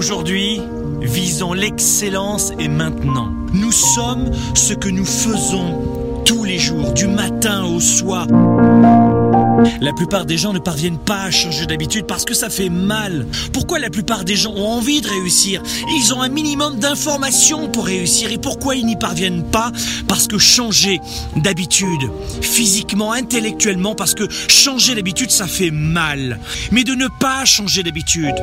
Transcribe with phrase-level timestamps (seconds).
[0.00, 0.62] Aujourd'hui,
[1.02, 3.28] visons l'excellence et maintenant.
[3.52, 8.26] Nous sommes ce que nous faisons tous les jours, du matin au soir.
[9.82, 13.26] La plupart des gens ne parviennent pas à changer d'habitude parce que ça fait mal.
[13.52, 15.62] Pourquoi la plupart des gens ont envie de réussir?
[15.94, 18.32] Ils ont un minimum d'informations pour réussir.
[18.32, 19.70] Et pourquoi ils n'y parviennent pas?
[20.08, 20.98] Parce que changer
[21.36, 22.08] d'habitude,
[22.40, 26.40] physiquement, intellectuellement, parce que changer d'habitude, ça fait mal.
[26.72, 28.36] Mais de ne pas changer d'habitude,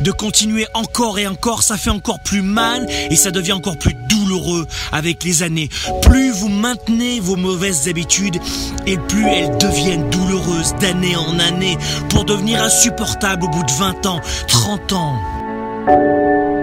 [0.00, 3.94] de continuer encore et encore, ça fait encore plus mal et ça devient encore plus
[4.08, 5.68] douloureux avec les années.
[6.02, 8.38] Plus vous maintenez vos mauvaises habitudes
[8.86, 11.78] et plus elles deviennent douloureuses d'année en année
[12.10, 16.53] pour devenir insupportables au bout de 20 ans, 30 ans.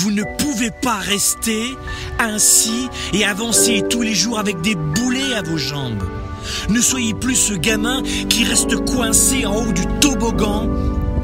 [0.00, 1.76] Vous ne pouvez pas rester
[2.20, 6.04] ainsi et avancer tous les jours avec des boulets à vos jambes.
[6.68, 10.68] Ne soyez plus ce gamin qui reste coincé en haut du toboggan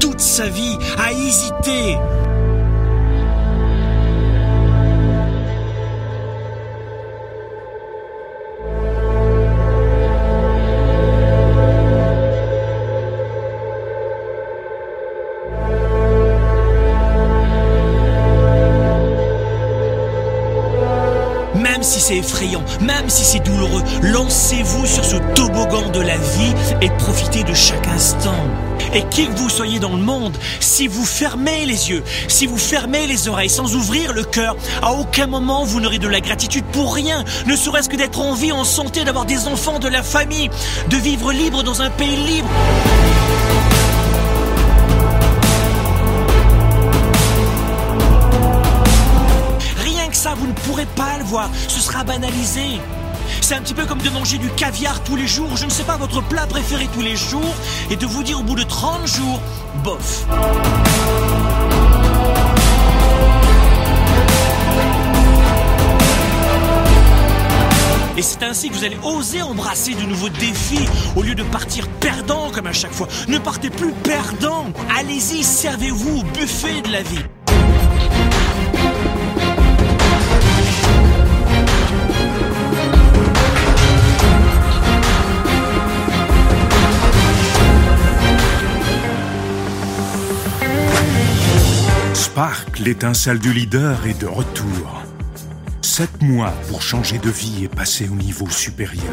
[0.01, 1.97] toute sa vie à hésiter.
[21.85, 26.89] Si c'est effrayant, même si c'est douloureux, lancez-vous sur ce toboggan de la vie et
[26.97, 28.35] profitez de chaque instant.
[28.93, 32.57] Et qui que vous soyez dans le monde, si vous fermez les yeux, si vous
[32.57, 36.65] fermez les oreilles sans ouvrir le cœur, à aucun moment vous n'aurez de la gratitude
[36.65, 40.03] pour rien, ne serait-ce que d'être en vie, en santé, d'avoir des enfants, de la
[40.03, 40.49] famille,
[40.89, 42.49] de vivre libre dans un pays libre.
[50.55, 51.49] Pourrez pas le voir.
[51.67, 52.79] Ce sera banalisé.
[53.41, 55.83] C'est un petit peu comme de manger du caviar tous les jours, je ne sais
[55.83, 57.55] pas, votre plat préféré tous les jours,
[57.89, 59.41] et de vous dire au bout de 30 jours,
[59.83, 60.25] bof.
[68.17, 71.87] Et c'est ainsi que vous allez oser embrasser de nouveaux défis au lieu de partir
[71.99, 73.09] perdant comme à chaque fois.
[73.27, 74.67] Ne partez plus perdant.
[74.97, 77.19] Allez-y, servez-vous au buffet de la vie.
[92.35, 95.01] Spark, l'étincelle du leader, est de retour.
[95.81, 99.05] Sept mois pour changer de vie et passer au niveau supérieur.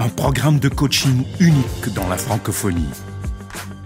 [0.00, 2.90] Un programme de coaching unique dans la francophonie.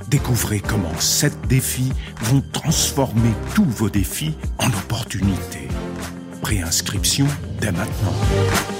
[0.08, 1.92] Découvrez comment sept défis
[2.22, 5.68] vont transformer tous vos défis en opportunités.
[6.40, 7.26] Préinscription
[7.60, 8.77] dès maintenant.